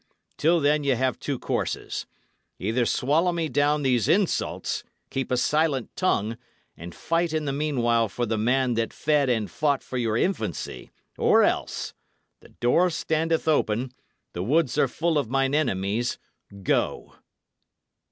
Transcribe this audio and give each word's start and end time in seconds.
Till 0.35 0.59
then 0.59 0.83
ye 0.83 0.95
have 0.95 1.19
two 1.19 1.37
courses: 1.37 2.07
either 2.57 2.87
swallow 2.87 3.31
me 3.31 3.47
down 3.47 3.83
these 3.83 4.07
insults, 4.07 4.83
keep 5.11 5.29
a 5.29 5.37
silent 5.37 5.95
tongue, 5.95 6.37
and 6.75 6.95
fight 6.95 7.33
in 7.33 7.45
the 7.45 7.53
meanwhile 7.53 8.09
for 8.09 8.25
the 8.25 8.35
man 8.35 8.73
that 8.73 8.93
fed 8.93 9.29
and 9.29 9.51
fought 9.51 9.83
for 9.83 9.99
your 9.99 10.17
infancy; 10.17 10.89
or 11.19 11.43
else 11.43 11.93
the 12.39 12.49
door 12.49 12.89
standeth 12.89 13.47
open, 13.47 13.91
the 14.33 14.41
woods 14.41 14.75
are 14.75 14.87
full 14.87 15.19
of 15.19 15.29
mine 15.29 15.53
enemies 15.53 16.17
go." 16.63 17.17